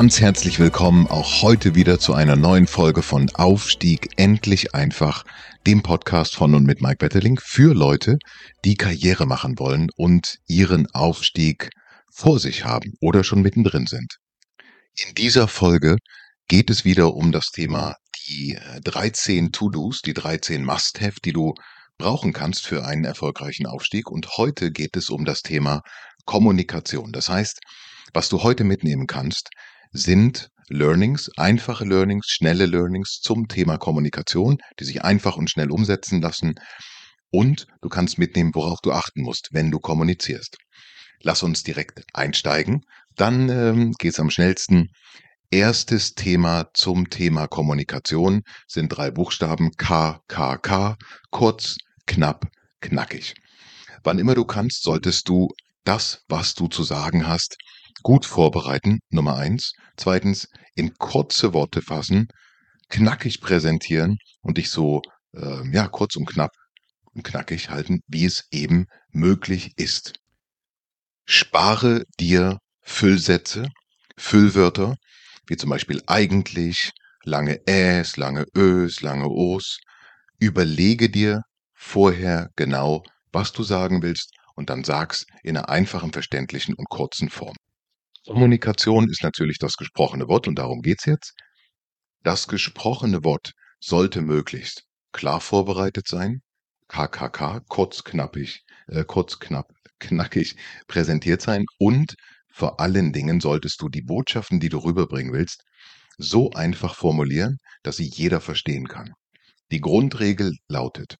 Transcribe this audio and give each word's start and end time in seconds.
Ganz 0.00 0.18
herzlich 0.18 0.58
willkommen 0.58 1.08
auch 1.08 1.42
heute 1.42 1.74
wieder 1.74 1.98
zu 1.98 2.14
einer 2.14 2.34
neuen 2.34 2.66
Folge 2.66 3.02
von 3.02 3.28
Aufstieg 3.34 4.08
endlich 4.16 4.74
einfach, 4.74 5.26
dem 5.66 5.82
Podcast 5.82 6.36
von 6.36 6.54
und 6.54 6.64
mit 6.64 6.80
Mike 6.80 7.04
Wetterling 7.04 7.38
für 7.38 7.74
Leute, 7.74 8.16
die 8.64 8.76
Karriere 8.76 9.26
machen 9.26 9.58
wollen 9.58 9.90
und 9.96 10.38
ihren 10.46 10.90
Aufstieg 10.94 11.68
vor 12.10 12.38
sich 12.38 12.64
haben 12.64 12.94
oder 13.02 13.24
schon 13.24 13.42
mittendrin 13.42 13.86
sind. 13.86 14.16
In 14.94 15.14
dieser 15.16 15.48
Folge 15.48 15.98
geht 16.48 16.70
es 16.70 16.86
wieder 16.86 17.12
um 17.12 17.30
das 17.30 17.50
Thema 17.50 17.96
die 18.26 18.58
13 18.82 19.48
äh, 19.48 19.50
To-Dos, 19.50 20.00
die 20.00 20.14
13 20.14 20.64
Must-Have, 20.64 21.20
die 21.22 21.34
du 21.34 21.52
brauchen 21.98 22.32
kannst 22.32 22.66
für 22.66 22.86
einen 22.86 23.04
erfolgreichen 23.04 23.66
Aufstieg. 23.66 24.10
Und 24.10 24.38
heute 24.38 24.70
geht 24.70 24.96
es 24.96 25.10
um 25.10 25.26
das 25.26 25.42
Thema 25.42 25.82
Kommunikation. 26.24 27.12
Das 27.12 27.28
heißt, 27.28 27.60
was 28.14 28.30
du 28.30 28.42
heute 28.42 28.64
mitnehmen 28.64 29.06
kannst, 29.06 29.50
sind 29.92 30.50
Learnings, 30.68 31.30
einfache 31.36 31.84
Learnings, 31.84 32.26
schnelle 32.28 32.66
Learnings 32.66 33.20
zum 33.20 33.48
Thema 33.48 33.76
Kommunikation, 33.76 34.58
die 34.78 34.84
sich 34.84 35.02
einfach 35.02 35.36
und 35.36 35.50
schnell 35.50 35.70
umsetzen 35.70 36.22
lassen. 36.22 36.54
Und 37.30 37.66
du 37.82 37.88
kannst 37.88 38.18
mitnehmen, 38.18 38.54
worauf 38.54 38.80
du 38.80 38.92
achten 38.92 39.22
musst, 39.22 39.48
wenn 39.52 39.70
du 39.70 39.80
kommunizierst. 39.80 40.56
Lass 41.22 41.42
uns 41.42 41.62
direkt 41.62 42.02
einsteigen. 42.12 42.82
Dann 43.16 43.48
ähm, 43.48 43.92
geht 43.98 44.12
es 44.12 44.20
am 44.20 44.30
schnellsten. 44.30 44.88
Erstes 45.50 46.14
Thema 46.14 46.70
zum 46.74 47.10
Thema 47.10 47.48
Kommunikation 47.48 48.42
sind 48.68 48.88
drei 48.90 49.10
Buchstaben 49.10 49.72
K, 49.72 50.20
K, 50.28 50.56
K, 50.58 50.96
kurz, 51.30 51.76
knapp, 52.06 52.46
knackig. 52.80 53.34
Wann 54.04 54.20
immer 54.20 54.36
du 54.36 54.44
kannst, 54.44 54.84
solltest 54.84 55.28
du 55.28 55.48
das, 55.84 56.22
was 56.28 56.54
du 56.54 56.68
zu 56.68 56.84
sagen 56.84 57.26
hast, 57.26 57.56
gut 58.02 58.26
vorbereiten, 58.26 59.00
Nummer 59.10 59.36
eins. 59.36 59.72
Zweitens, 59.96 60.48
in 60.74 60.94
kurze 60.94 61.52
Worte 61.52 61.82
fassen, 61.82 62.28
knackig 62.88 63.40
präsentieren 63.40 64.18
und 64.40 64.58
dich 64.58 64.70
so, 64.70 65.02
äh, 65.34 65.68
ja, 65.72 65.88
kurz 65.88 66.16
und 66.16 66.26
knapp 66.26 66.50
und 67.14 67.24
knackig 67.24 67.70
halten, 67.70 68.00
wie 68.06 68.24
es 68.24 68.44
eben 68.50 68.86
möglich 69.10 69.72
ist. 69.76 70.14
Spare 71.24 72.04
dir 72.18 72.58
Füllsätze, 72.82 73.68
Füllwörter, 74.16 74.96
wie 75.46 75.56
zum 75.56 75.70
Beispiel 75.70 76.02
eigentlich, 76.06 76.90
lange 77.24 77.60
Äs, 77.66 78.16
lange 78.16 78.46
Ös, 78.56 79.00
lange 79.00 79.28
Os. 79.28 79.78
Überlege 80.38 81.10
dir 81.10 81.42
vorher 81.74 82.48
genau, 82.56 83.02
was 83.32 83.52
du 83.52 83.62
sagen 83.62 84.02
willst 84.02 84.32
und 84.54 84.70
dann 84.70 84.84
sag's 84.84 85.26
in 85.42 85.56
einer 85.56 85.68
einfachen, 85.68 86.12
verständlichen 86.12 86.74
und 86.74 86.88
kurzen 86.88 87.28
Form. 87.30 87.56
Kommunikation 88.26 89.08
ist 89.08 89.22
natürlich 89.22 89.58
das 89.58 89.76
gesprochene 89.76 90.28
Wort 90.28 90.46
und 90.46 90.56
darum 90.56 90.82
geht's 90.82 91.06
jetzt. 91.06 91.34
Das 92.22 92.48
gesprochene 92.48 93.24
Wort 93.24 93.52
sollte 93.80 94.20
möglichst 94.20 94.84
klar 95.12 95.40
vorbereitet 95.40 96.06
sein, 96.06 96.42
KKK, 96.88 97.60
kurz 97.68 98.04
knappig, 98.04 98.64
äh, 98.88 99.04
kurz 99.04 99.38
knapp, 99.38 99.72
knackig 99.98 100.56
präsentiert 100.86 101.40
sein 101.40 101.64
und 101.78 102.14
vor 102.52 102.80
allen 102.80 103.12
Dingen 103.12 103.40
solltest 103.40 103.80
du 103.80 103.88
die 103.88 104.02
Botschaften, 104.02 104.60
die 104.60 104.68
du 104.68 104.78
rüberbringen 104.78 105.32
willst, 105.32 105.62
so 106.18 106.50
einfach 106.50 106.94
formulieren, 106.94 107.58
dass 107.82 107.96
sie 107.96 108.08
jeder 108.08 108.40
verstehen 108.40 108.88
kann. 108.88 109.12
Die 109.70 109.80
Grundregel 109.80 110.56
lautet, 110.68 111.16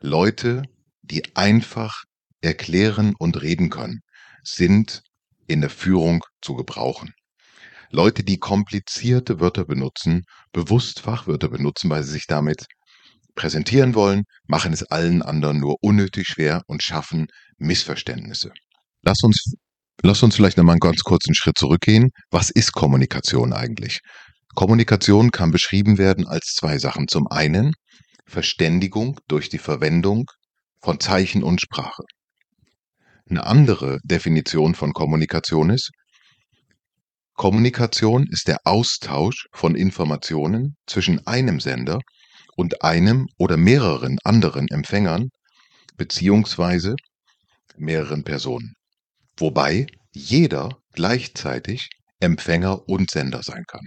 Leute, 0.00 0.62
die 1.02 1.36
einfach 1.36 2.04
erklären 2.40 3.14
und 3.18 3.40
reden 3.42 3.70
können, 3.70 4.00
sind 4.42 5.02
in 5.50 5.60
der 5.60 5.70
Führung 5.70 6.24
zu 6.40 6.54
gebrauchen. 6.54 7.12
Leute, 7.90 8.22
die 8.22 8.38
komplizierte 8.38 9.40
Wörter 9.40 9.64
benutzen, 9.64 10.22
bewusst 10.52 11.00
Fachwörter 11.00 11.48
benutzen, 11.48 11.90
weil 11.90 12.04
sie 12.04 12.12
sich 12.12 12.26
damit 12.26 12.66
präsentieren 13.34 13.94
wollen, 13.94 14.22
machen 14.46 14.72
es 14.72 14.84
allen 14.84 15.22
anderen 15.22 15.58
nur 15.58 15.76
unnötig 15.80 16.28
schwer 16.28 16.62
und 16.66 16.82
schaffen 16.82 17.26
Missverständnisse. 17.58 18.52
Lass 19.02 19.22
uns, 19.22 19.54
lass 20.02 20.22
uns 20.22 20.36
vielleicht 20.36 20.56
nochmal 20.56 20.74
einen 20.74 20.80
ganz 20.80 21.02
kurzen 21.02 21.34
Schritt 21.34 21.58
zurückgehen. 21.58 22.10
Was 22.30 22.50
ist 22.50 22.72
Kommunikation 22.72 23.52
eigentlich? 23.52 24.00
Kommunikation 24.54 25.30
kann 25.30 25.50
beschrieben 25.50 25.98
werden 25.98 26.26
als 26.26 26.54
zwei 26.54 26.78
Sachen. 26.78 27.08
Zum 27.08 27.26
einen 27.28 27.72
Verständigung 28.26 29.18
durch 29.26 29.48
die 29.48 29.58
Verwendung 29.58 30.26
von 30.80 31.00
Zeichen 31.00 31.42
und 31.42 31.60
Sprache. 31.60 32.04
Eine 33.30 33.46
andere 33.46 34.00
Definition 34.02 34.74
von 34.74 34.92
Kommunikation 34.92 35.70
ist, 35.70 35.92
Kommunikation 37.34 38.26
ist 38.26 38.48
der 38.48 38.58
Austausch 38.64 39.46
von 39.52 39.76
Informationen 39.76 40.76
zwischen 40.86 41.24
einem 41.28 41.60
Sender 41.60 42.00
und 42.56 42.82
einem 42.82 43.28
oder 43.38 43.56
mehreren 43.56 44.18
anderen 44.24 44.66
Empfängern 44.66 45.28
beziehungsweise 45.96 46.96
mehreren 47.76 48.24
Personen, 48.24 48.74
wobei 49.36 49.86
jeder 50.12 50.80
gleichzeitig 50.92 51.88
Empfänger 52.18 52.88
und 52.88 53.12
Sender 53.12 53.44
sein 53.44 53.62
kann. 53.68 53.86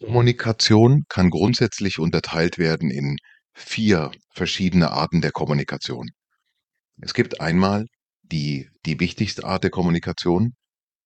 Kommunikation 0.00 1.04
kann 1.08 1.30
grundsätzlich 1.30 2.00
unterteilt 2.00 2.58
werden 2.58 2.90
in 2.90 3.18
vier 3.54 4.10
verschiedene 4.34 4.90
Arten 4.90 5.20
der 5.20 5.30
Kommunikation. 5.30 6.10
Es 7.00 7.14
gibt 7.14 7.40
einmal 7.40 7.86
die, 8.22 8.68
die 8.86 8.98
wichtigste 9.00 9.44
Art 9.44 9.64
der 9.64 9.70
Kommunikation, 9.70 10.54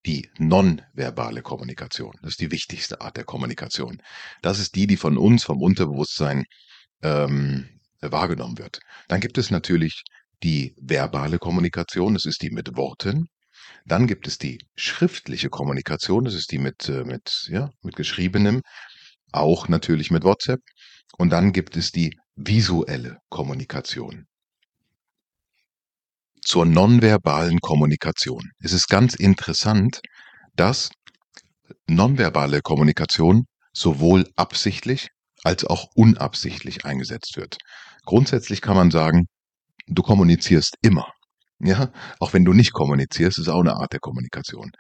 die 0.06 0.30
nonverbale 0.38 1.42
Kommunikation. 1.42 2.14
Das 2.22 2.32
ist 2.32 2.40
die 2.40 2.50
wichtigste 2.52 3.00
Art 3.00 3.16
der 3.16 3.24
Kommunikation. 3.24 4.00
Das 4.42 4.58
ist 4.58 4.74
die, 4.74 4.86
die 4.86 4.96
von 4.96 5.18
uns, 5.18 5.44
vom 5.44 5.60
Unterbewusstsein 5.60 6.44
ähm, 7.02 7.68
wahrgenommen 8.00 8.58
wird. 8.58 8.80
Dann 9.08 9.20
gibt 9.20 9.38
es 9.38 9.50
natürlich 9.50 10.04
die 10.42 10.74
verbale 10.78 11.38
Kommunikation, 11.38 12.14
das 12.14 12.24
ist 12.24 12.42
die 12.42 12.50
mit 12.50 12.76
Worten. 12.76 13.26
Dann 13.84 14.06
gibt 14.06 14.28
es 14.28 14.38
die 14.38 14.58
schriftliche 14.76 15.48
Kommunikation, 15.48 16.24
das 16.24 16.34
ist 16.34 16.52
die 16.52 16.58
mit, 16.58 16.88
äh, 16.88 17.04
mit, 17.04 17.48
ja, 17.48 17.70
mit 17.82 17.96
geschriebenem, 17.96 18.62
auch 19.32 19.68
natürlich 19.68 20.10
mit 20.10 20.24
WhatsApp. 20.24 20.60
Und 21.18 21.30
dann 21.30 21.52
gibt 21.52 21.76
es 21.76 21.90
die 21.90 22.16
visuelle 22.36 23.18
Kommunikation 23.28 24.26
zur 26.46 26.64
nonverbalen 26.64 27.58
Kommunikation. 27.60 28.52
Es 28.60 28.72
ist 28.72 28.88
ganz 28.88 29.14
interessant, 29.14 30.00
dass 30.54 30.90
nonverbale 31.88 32.60
Kommunikation 32.62 33.46
sowohl 33.72 34.26
absichtlich 34.36 35.08
als 35.42 35.64
auch 35.64 35.88
unabsichtlich 35.94 36.84
eingesetzt 36.84 37.36
wird. 37.36 37.58
Grundsätzlich 38.04 38.62
kann 38.62 38.76
man 38.76 38.90
sagen, 38.90 39.26
du 39.86 40.02
kommunizierst 40.02 40.76
immer. 40.82 41.12
Ja, 41.58 41.90
auch 42.20 42.32
wenn 42.32 42.44
du 42.44 42.52
nicht 42.52 42.72
kommunizierst, 42.72 43.38
ist 43.38 43.48
auch 43.48 43.60
eine 43.60 43.74
Art 43.74 43.92
der 43.92 44.00
Kommunikation. 44.00 44.70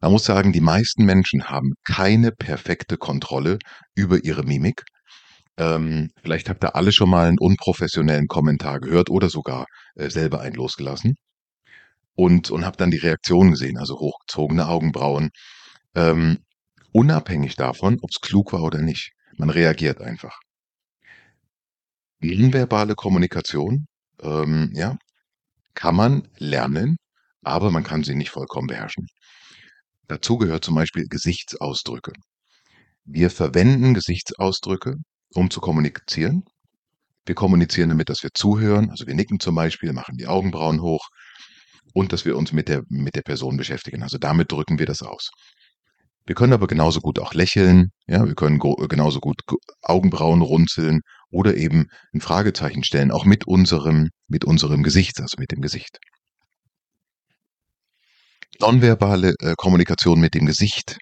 Man 0.00 0.12
muss 0.12 0.24
sagen, 0.24 0.52
die 0.52 0.60
meisten 0.62 1.04
Menschen 1.04 1.44
haben 1.44 1.74
keine 1.84 2.32
perfekte 2.32 2.96
Kontrolle 2.96 3.58
über 3.94 4.24
ihre 4.24 4.44
Mimik 4.44 4.82
ähm, 5.60 6.10
vielleicht 6.22 6.48
habt 6.48 6.64
ihr 6.64 6.74
alle 6.74 6.90
schon 6.90 7.10
mal 7.10 7.28
einen 7.28 7.38
unprofessionellen 7.38 8.28
Kommentar 8.28 8.80
gehört 8.80 9.10
oder 9.10 9.28
sogar 9.28 9.66
äh, 9.94 10.08
selber 10.08 10.40
einen 10.40 10.54
losgelassen 10.54 11.16
und, 12.14 12.50
und 12.50 12.64
habt 12.64 12.80
dann 12.80 12.90
die 12.90 12.96
Reaktion 12.96 13.50
gesehen, 13.50 13.76
also 13.76 13.98
hochgezogene 13.98 14.68
Augenbrauen. 14.68 15.28
Ähm, 15.94 16.38
unabhängig 16.92 17.56
davon, 17.56 17.98
ob 18.00 18.08
es 18.10 18.20
klug 18.22 18.54
war 18.54 18.62
oder 18.62 18.80
nicht. 18.80 19.12
Man 19.36 19.50
reagiert 19.50 20.00
einfach. 20.00 20.38
Nonverbale 22.20 22.94
Kommunikation, 22.94 23.86
ähm, 24.22 24.70
ja, 24.74 24.96
kann 25.74 25.94
man 25.94 26.28
lernen, 26.38 26.96
aber 27.42 27.70
man 27.70 27.84
kann 27.84 28.02
sie 28.02 28.14
nicht 28.14 28.30
vollkommen 28.30 28.66
beherrschen. 28.66 29.06
Dazu 30.08 30.38
gehört 30.38 30.64
zum 30.64 30.74
Beispiel 30.74 31.06
Gesichtsausdrücke. 31.06 32.12
Wir 33.04 33.30
verwenden 33.30 33.94
Gesichtsausdrücke, 33.94 34.96
um 35.34 35.50
zu 35.50 35.60
kommunizieren. 35.60 36.44
Wir 37.26 37.34
kommunizieren 37.34 37.90
damit, 37.90 38.08
dass 38.08 38.22
wir 38.22 38.30
zuhören, 38.34 38.90
also 38.90 39.06
wir 39.06 39.14
nicken 39.14 39.40
zum 39.40 39.54
Beispiel, 39.54 39.92
machen 39.92 40.16
die 40.16 40.26
Augenbrauen 40.26 40.80
hoch 40.80 41.08
und 41.94 42.12
dass 42.12 42.24
wir 42.24 42.36
uns 42.36 42.52
mit 42.52 42.68
der, 42.68 42.82
mit 42.88 43.14
der 43.14 43.22
Person 43.22 43.56
beschäftigen. 43.56 44.02
Also 44.02 44.18
damit 44.18 44.50
drücken 44.52 44.78
wir 44.78 44.86
das 44.86 45.02
aus. 45.02 45.30
Wir 46.26 46.34
können 46.34 46.52
aber 46.52 46.66
genauso 46.66 47.00
gut 47.00 47.18
auch 47.18 47.34
lächeln, 47.34 47.90
ja, 48.06 48.26
wir 48.26 48.34
können 48.34 48.60
genauso 48.60 49.20
gut 49.20 49.40
Augenbrauen 49.82 50.42
runzeln 50.42 51.00
oder 51.30 51.56
eben 51.56 51.86
ein 52.14 52.20
Fragezeichen 52.20 52.84
stellen, 52.84 53.10
auch 53.10 53.24
mit 53.24 53.46
unserem, 53.46 54.10
mit 54.28 54.44
unserem 54.44 54.82
Gesicht, 54.82 55.20
also 55.20 55.36
mit 55.38 55.50
dem 55.50 55.60
Gesicht. 55.60 55.98
Nonverbale 58.60 59.34
äh, 59.40 59.54
Kommunikation 59.56 60.20
mit 60.20 60.34
dem 60.34 60.46
Gesicht. 60.46 60.98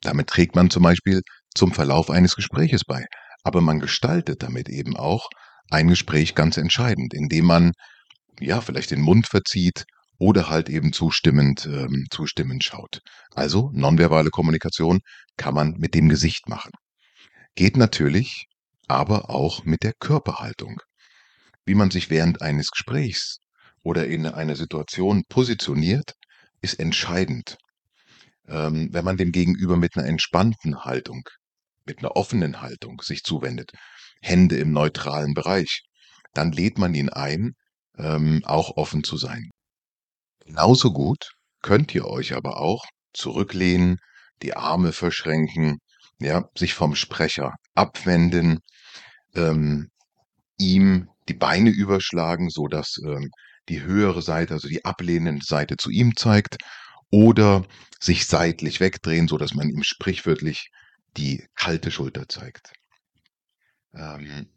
Damit 0.00 0.28
trägt 0.28 0.54
man 0.54 0.70
zum 0.70 0.82
Beispiel 0.82 1.22
zum 1.54 1.72
Verlauf 1.72 2.08
eines 2.08 2.36
Gespräches 2.36 2.84
bei. 2.84 3.04
Aber 3.48 3.62
man 3.62 3.80
gestaltet 3.80 4.42
damit 4.42 4.68
eben 4.68 4.94
auch 4.94 5.30
ein 5.70 5.88
Gespräch 5.88 6.34
ganz 6.34 6.58
entscheidend, 6.58 7.14
indem 7.14 7.46
man 7.46 7.72
ja 8.40 8.60
vielleicht 8.60 8.90
den 8.90 9.00
Mund 9.00 9.26
verzieht 9.26 9.86
oder 10.18 10.50
halt 10.50 10.68
eben 10.68 10.92
zustimmend, 10.92 11.64
ähm, 11.64 12.04
zustimmend 12.10 12.62
schaut. 12.62 13.00
Also 13.34 13.70
nonverbale 13.72 14.28
Kommunikation 14.28 15.00
kann 15.38 15.54
man 15.54 15.78
mit 15.78 15.94
dem 15.94 16.10
Gesicht 16.10 16.46
machen. 16.46 16.72
Geht 17.54 17.78
natürlich, 17.78 18.48
aber 18.86 19.30
auch 19.30 19.64
mit 19.64 19.82
der 19.82 19.94
Körperhaltung. 19.98 20.82
Wie 21.64 21.74
man 21.74 21.90
sich 21.90 22.10
während 22.10 22.42
eines 22.42 22.70
Gesprächs 22.70 23.38
oder 23.82 24.06
in 24.08 24.26
einer 24.26 24.56
Situation 24.56 25.22
positioniert, 25.26 26.12
ist 26.60 26.78
entscheidend. 26.78 27.56
Ähm, 28.46 28.90
wenn 28.92 29.06
man 29.06 29.16
dem 29.16 29.32
Gegenüber 29.32 29.78
mit 29.78 29.96
einer 29.96 30.06
entspannten 30.06 30.84
Haltung, 30.84 31.22
mit 31.88 31.98
einer 31.98 32.16
offenen 32.16 32.60
Haltung 32.60 33.00
sich 33.02 33.22
zuwendet, 33.24 33.72
Hände 34.20 34.56
im 34.56 34.72
neutralen 34.72 35.34
Bereich, 35.34 35.82
dann 36.34 36.52
lädt 36.52 36.78
man 36.78 36.94
ihn 36.94 37.08
ein, 37.08 37.54
ähm, 37.98 38.42
auch 38.44 38.76
offen 38.76 39.02
zu 39.02 39.16
sein. 39.16 39.50
Genauso 40.44 40.92
gut 40.92 41.32
könnt 41.62 41.94
ihr 41.94 42.06
euch 42.06 42.34
aber 42.34 42.58
auch 42.58 42.84
zurücklehnen, 43.12 43.98
die 44.42 44.54
Arme 44.54 44.92
verschränken, 44.92 45.78
ja, 46.20 46.44
sich 46.56 46.74
vom 46.74 46.94
Sprecher 46.94 47.54
abwenden, 47.74 48.60
ähm, 49.34 49.90
ihm 50.58 51.08
die 51.28 51.34
Beine 51.34 51.70
überschlagen, 51.70 52.50
so 52.50 52.68
dass 52.68 52.96
ähm, 53.04 53.30
die 53.68 53.82
höhere 53.82 54.22
Seite, 54.22 54.54
also 54.54 54.68
die 54.68 54.84
ablehnende 54.84 55.44
Seite 55.44 55.76
zu 55.76 55.90
ihm 55.90 56.16
zeigt, 56.16 56.56
oder 57.10 57.64
sich 58.00 58.26
seitlich 58.26 58.80
wegdrehen, 58.80 59.28
so 59.28 59.38
dass 59.38 59.54
man 59.54 59.68
ihm 59.68 59.82
sprichwörtlich 59.82 60.70
die 61.16 61.46
kalte 61.54 61.90
Schulter 61.90 62.28
zeigt. 62.28 62.72
Ähm, 63.94 64.48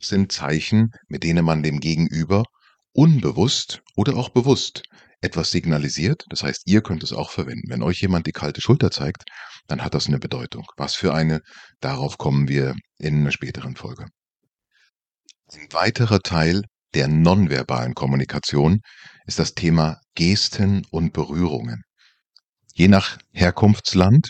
sind 0.00 0.32
Zeichen, 0.32 0.92
mit 1.08 1.22
denen 1.22 1.44
man 1.44 1.62
dem 1.62 1.80
Gegenüber 1.80 2.44
unbewusst 2.92 3.82
oder 3.94 4.16
auch 4.16 4.30
bewusst 4.30 4.82
etwas 5.20 5.50
signalisiert. 5.50 6.24
Das 6.28 6.42
heißt, 6.42 6.62
ihr 6.66 6.82
könnt 6.82 7.02
es 7.02 7.12
auch 7.12 7.30
verwenden. 7.30 7.70
Wenn 7.70 7.82
euch 7.82 8.00
jemand 8.00 8.26
die 8.26 8.32
kalte 8.32 8.60
Schulter 8.60 8.90
zeigt, 8.90 9.24
dann 9.66 9.82
hat 9.82 9.94
das 9.94 10.06
eine 10.06 10.18
Bedeutung. 10.18 10.66
Was 10.76 10.94
für 10.94 11.14
eine, 11.14 11.40
darauf 11.80 12.18
kommen 12.18 12.48
wir 12.48 12.74
in 12.98 13.20
einer 13.20 13.32
späteren 13.32 13.76
Folge. 13.76 14.06
Ein 15.52 15.68
weiterer 15.72 16.20
Teil 16.20 16.62
der 16.94 17.08
nonverbalen 17.08 17.94
Kommunikation 17.94 18.80
ist 19.26 19.38
das 19.38 19.54
Thema 19.54 20.00
Gesten 20.14 20.84
und 20.90 21.12
Berührungen. 21.12 21.82
Je 22.74 22.88
nach 22.88 23.18
Herkunftsland 23.32 24.28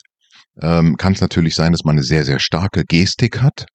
ähm, 0.63 0.97
kann 0.97 1.13
es 1.13 1.21
natürlich 1.21 1.55
sein, 1.55 1.73
dass 1.73 1.85
man 1.85 1.97
eine 1.97 2.05
sehr, 2.05 2.25
sehr 2.25 2.39
starke 2.39 2.85
Gestik 2.85 3.41
hat 3.43 3.67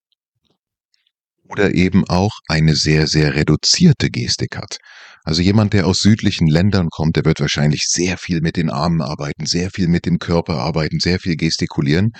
oder 1.48 1.74
eben 1.74 2.08
auch 2.08 2.32
eine 2.48 2.74
sehr, 2.74 3.06
sehr 3.06 3.34
reduzierte 3.34 4.10
Gestik 4.10 4.56
hat. 4.56 4.78
Also 5.24 5.42
jemand, 5.42 5.72
der 5.72 5.86
aus 5.86 6.00
südlichen 6.00 6.48
Ländern 6.48 6.88
kommt, 6.90 7.16
der 7.16 7.24
wird 7.24 7.40
wahrscheinlich 7.40 7.84
sehr 7.86 8.18
viel 8.18 8.40
mit 8.40 8.56
den 8.56 8.70
Armen 8.70 9.02
arbeiten, 9.02 9.46
sehr 9.46 9.70
viel 9.70 9.86
mit 9.86 10.06
dem 10.06 10.18
Körper 10.18 10.54
arbeiten, 10.54 10.98
sehr 10.98 11.20
viel 11.20 11.36
gestikulieren. 11.36 12.12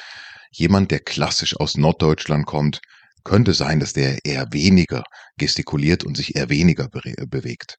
Jemand, 0.53 0.91
der 0.91 1.01
klassisch 1.01 1.57
aus 1.57 1.77
Norddeutschland 1.77 2.47
kommt, 2.47 2.81
könnte 3.25 3.55
sein, 3.55 3.81
dass 3.81 3.93
der 3.93 4.19
eher 4.25 4.53
weniger 4.53 5.03
gestikuliert 5.37 6.05
und 6.05 6.17
sich 6.17 6.37
eher 6.37 6.49
weniger 6.49 6.89
bewegt. 6.89 7.77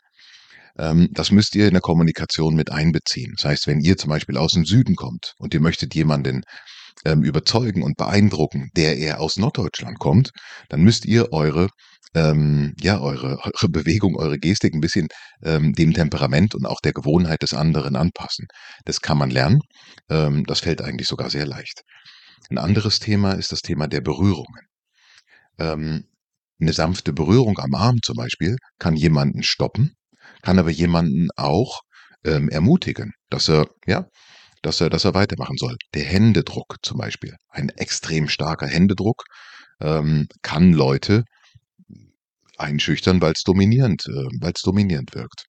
Ähm, 0.77 1.09
das 1.11 1.31
müsst 1.31 1.55
ihr 1.55 1.67
in 1.67 1.73
der 1.73 1.81
Kommunikation 1.81 2.55
mit 2.55 2.71
einbeziehen. 2.71 3.33
Das 3.37 3.45
heißt, 3.45 3.67
wenn 3.67 3.79
ihr 3.79 3.97
zum 3.97 4.09
Beispiel 4.09 4.37
aus 4.37 4.53
dem 4.53 4.65
Süden 4.65 4.95
kommt 4.95 5.33
und 5.37 5.53
ihr 5.53 5.61
möchtet 5.61 5.95
jemanden 5.95 6.41
ähm, 7.05 7.23
überzeugen 7.23 7.83
und 7.83 7.97
beeindrucken, 7.97 8.69
der 8.75 8.97
eher 8.97 9.19
aus 9.21 9.37
Norddeutschland 9.37 9.99
kommt, 9.99 10.31
dann 10.69 10.81
müsst 10.81 11.05
ihr 11.05 11.31
eure 11.31 11.67
ähm, 12.15 12.73
ja 12.79 13.01
eure, 13.01 13.39
eure 13.43 13.69
Bewegung, 13.69 14.15
eure 14.15 14.37
Gestik 14.37 14.73
ein 14.73 14.81
bisschen 14.81 15.07
ähm, 15.43 15.73
dem 15.73 15.93
Temperament 15.93 16.53
und 16.55 16.65
auch 16.65 16.79
der 16.79 16.93
Gewohnheit 16.93 17.41
des 17.41 17.53
anderen 17.53 17.95
anpassen. 17.95 18.45
Das 18.85 19.01
kann 19.01 19.17
man 19.17 19.29
lernen. 19.31 19.61
Ähm, 20.09 20.45
das 20.45 20.59
fällt 20.59 20.81
eigentlich 20.81 21.07
sogar 21.07 21.29
sehr 21.29 21.45
leicht. 21.45 21.81
Ein 22.49 22.57
anderes 22.57 22.99
Thema 22.99 23.33
ist 23.33 23.51
das 23.51 23.61
Thema 23.61 23.87
der 23.87 24.01
Berührungen. 24.01 24.61
Ähm, 25.57 26.05
eine 26.59 26.73
sanfte 26.73 27.13
Berührung 27.13 27.57
am 27.59 27.73
Arm 27.73 27.97
zum 28.03 28.15
Beispiel 28.15 28.57
kann 28.79 28.95
jemanden 28.95 29.43
stoppen, 29.43 29.95
kann 30.44 30.60
aber 30.60 30.69
jemanden 30.69 31.30
auch 31.36 31.81
ähm, 32.24 32.50
ermutigen, 32.50 33.13
dass 33.30 33.50
er 33.50 33.68
ja 33.88 34.07
dass 34.63 34.81
er, 34.81 34.90
dass 34.90 35.04
er 35.04 35.13
weitermachen 35.13 35.57
soll. 35.57 35.75
Der 35.94 36.06
Händedruck 36.06 36.78
zum 36.81 36.98
Beispiel, 36.98 37.36
ein 37.50 37.69
extrem 37.69 38.30
starker 38.30 38.66
Händedruck 38.66 39.25
ähm, 39.81 40.28
kann 40.42 40.72
Leute 40.72 41.25
einschüchtern, 42.57 43.22
weil 43.22 43.34
es 43.34 43.44
dominierend, 43.44 44.06
äh, 44.07 44.30
weil 44.40 44.54
es 44.56 44.62
dominierend 44.62 45.13
wirkt. 45.13 45.45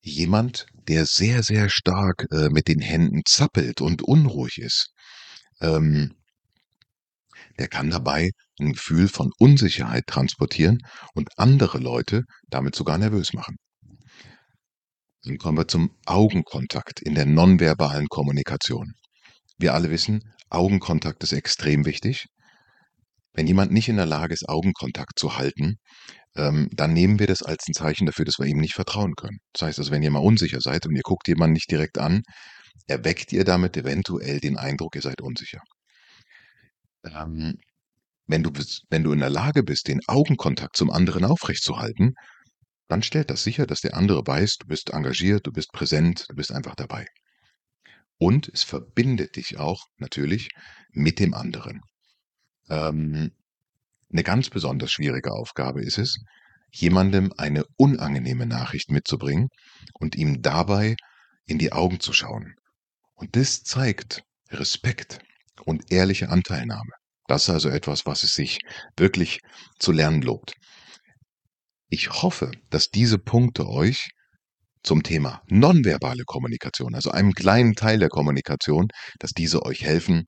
Jemand, 0.00 0.66
der 0.88 1.04
sehr, 1.06 1.42
sehr 1.42 1.68
stark 1.68 2.26
äh, 2.30 2.48
mit 2.50 2.68
den 2.68 2.80
Händen 2.80 3.22
zappelt 3.26 3.80
und 3.80 4.02
unruhig 4.02 4.58
ist, 4.58 4.92
ähm, 5.60 6.14
der 7.60 7.68
kann 7.68 7.90
dabei 7.90 8.30
ein 8.58 8.72
Gefühl 8.72 9.06
von 9.06 9.30
Unsicherheit 9.38 10.06
transportieren 10.06 10.78
und 11.14 11.28
andere 11.36 11.78
Leute 11.78 12.22
damit 12.48 12.74
sogar 12.74 12.98
nervös 12.98 13.34
machen. 13.34 13.56
Dann 15.24 15.36
kommen 15.36 15.58
wir 15.58 15.68
zum 15.68 15.90
Augenkontakt 16.06 17.00
in 17.02 17.14
der 17.14 17.26
nonverbalen 17.26 18.06
Kommunikation. 18.08 18.92
Wir 19.58 19.74
alle 19.74 19.90
wissen, 19.90 20.22
Augenkontakt 20.48 21.22
ist 21.22 21.32
extrem 21.32 21.84
wichtig. 21.84 22.26
Wenn 23.34 23.46
jemand 23.46 23.72
nicht 23.72 23.90
in 23.90 23.96
der 23.96 24.06
Lage 24.06 24.32
ist, 24.32 24.48
Augenkontakt 24.48 25.18
zu 25.18 25.36
halten, 25.36 25.76
ähm, 26.36 26.68
dann 26.72 26.94
nehmen 26.94 27.18
wir 27.18 27.26
das 27.26 27.42
als 27.42 27.64
ein 27.68 27.74
Zeichen 27.74 28.06
dafür, 28.06 28.24
dass 28.24 28.38
wir 28.38 28.46
ihm 28.46 28.58
nicht 28.58 28.74
vertrauen 28.74 29.14
können. 29.16 29.38
Das 29.52 29.68
heißt 29.68 29.78
also, 29.78 29.90
wenn 29.90 30.02
ihr 30.02 30.10
mal 30.10 30.20
unsicher 30.20 30.60
seid 30.60 30.86
und 30.86 30.96
ihr 30.96 31.02
guckt 31.02 31.28
jemanden 31.28 31.52
nicht 31.52 31.70
direkt 31.70 31.98
an, 31.98 32.22
erweckt 32.86 33.32
ihr 33.32 33.44
damit 33.44 33.76
eventuell 33.76 34.40
den 34.40 34.56
Eindruck, 34.56 34.96
ihr 34.96 35.02
seid 35.02 35.20
unsicher. 35.20 35.60
Ähm, 37.04 37.58
wenn, 38.26 38.42
du, 38.42 38.50
wenn 38.90 39.02
du 39.02 39.12
in 39.12 39.20
der 39.20 39.30
Lage 39.30 39.62
bist, 39.62 39.88
den 39.88 40.00
Augenkontakt 40.06 40.76
zum 40.76 40.90
anderen 40.90 41.24
aufrechtzuerhalten, 41.24 42.14
dann 42.88 43.02
stellt 43.02 43.30
das 43.30 43.42
sicher, 43.42 43.66
dass 43.66 43.80
der 43.80 43.94
andere 43.96 44.26
weiß, 44.26 44.56
du 44.58 44.66
bist 44.66 44.90
engagiert, 44.90 45.46
du 45.46 45.52
bist 45.52 45.72
präsent, 45.72 46.26
du 46.28 46.34
bist 46.34 46.52
einfach 46.52 46.74
dabei. 46.74 47.06
Und 48.18 48.48
es 48.48 48.62
verbindet 48.62 49.36
dich 49.36 49.58
auch 49.58 49.86
natürlich 49.96 50.48
mit 50.90 51.18
dem 51.18 51.32
anderen. 51.34 51.80
Ähm, 52.68 53.32
eine 54.12 54.22
ganz 54.24 54.50
besonders 54.50 54.90
schwierige 54.90 55.32
Aufgabe 55.32 55.82
ist 55.82 55.98
es, 55.98 56.18
jemandem 56.72 57.32
eine 57.36 57.64
unangenehme 57.76 58.46
Nachricht 58.46 58.90
mitzubringen 58.90 59.48
und 59.94 60.16
ihm 60.16 60.42
dabei 60.42 60.96
in 61.46 61.58
die 61.58 61.72
Augen 61.72 62.00
zu 62.00 62.12
schauen. 62.12 62.54
Und 63.14 63.36
das 63.36 63.62
zeigt 63.62 64.22
Respekt 64.50 65.20
und 65.64 65.90
ehrliche 65.92 66.28
Anteilnahme. 66.28 66.92
Das 67.26 67.44
ist 67.44 67.50
also 67.50 67.68
etwas, 67.68 68.06
was 68.06 68.24
es 68.24 68.34
sich 68.34 68.58
wirklich 68.96 69.40
zu 69.78 69.92
lernen 69.92 70.22
lobt. 70.22 70.52
Ich 71.88 72.22
hoffe, 72.22 72.50
dass 72.70 72.88
diese 72.88 73.18
Punkte 73.18 73.68
euch 73.68 74.10
zum 74.82 75.02
Thema 75.02 75.42
nonverbale 75.48 76.24
Kommunikation, 76.24 76.94
also 76.94 77.10
einem 77.10 77.32
kleinen 77.32 77.74
Teil 77.74 77.98
der 77.98 78.08
Kommunikation, 78.08 78.88
dass 79.18 79.32
diese 79.32 79.64
euch 79.64 79.82
helfen 79.82 80.24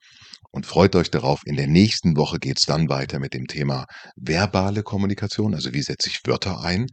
und 0.51 0.67
freut 0.67 0.95
euch 0.95 1.11
darauf. 1.11 1.41
In 1.47 1.57
der 1.57 1.67
nächsten 1.67 2.17
Woche 2.17 2.39
geht 2.39 2.59
es 2.59 2.67
dann 2.67 2.89
weiter 2.89 3.19
mit 3.19 3.35
dem 3.35 3.47
Thema 3.47 3.87
verbale 4.17 4.83
Kommunikation, 4.83 5.55
also 5.55 5.73
wie 5.73 5.83
setze 5.83 6.09
ich 6.09 6.21
Wörter 6.27 6.61
ein 6.63 6.87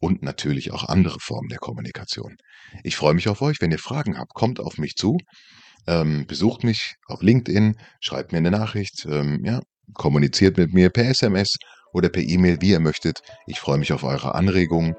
und 0.00 0.22
natürlich 0.22 0.72
auch 0.72 0.84
andere 0.84 1.18
Formen 1.20 1.48
der 1.48 1.58
Kommunikation. 1.58 2.36
Ich 2.84 2.96
freue 2.96 3.14
mich 3.14 3.28
auf 3.28 3.42
euch. 3.42 3.60
Wenn 3.60 3.72
ihr 3.72 3.78
Fragen 3.78 4.16
habt, 4.18 4.32
kommt 4.32 4.60
auf 4.60 4.78
mich 4.78 4.94
zu, 4.94 5.18
ähm, 5.86 6.26
besucht 6.26 6.64
mich 6.64 6.96
auf 7.06 7.22
LinkedIn, 7.22 7.76
schreibt 8.00 8.32
mir 8.32 8.38
eine 8.38 8.50
Nachricht, 8.50 9.06
ähm, 9.10 9.44
ja, 9.44 9.60
kommuniziert 9.94 10.56
mit 10.56 10.72
mir 10.72 10.90
per 10.90 11.08
SMS 11.08 11.56
oder 11.92 12.08
per 12.08 12.22
E-Mail, 12.22 12.58
wie 12.60 12.70
ihr 12.70 12.80
möchtet. 12.80 13.22
Ich 13.46 13.60
freue 13.60 13.78
mich 13.78 13.92
auf 13.92 14.04
eure 14.04 14.34
Anregungen 14.34 14.94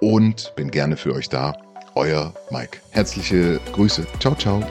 und 0.00 0.52
bin 0.56 0.70
gerne 0.70 0.96
für 0.96 1.14
euch 1.14 1.28
da. 1.28 1.52
Euer 1.94 2.34
Mike. 2.50 2.78
Herzliche 2.90 3.60
Grüße. 3.72 4.06
Ciao, 4.18 4.34
ciao. 4.34 4.62